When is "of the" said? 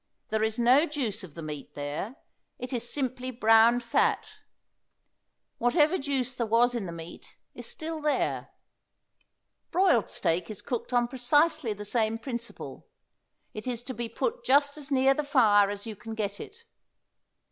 1.23-1.43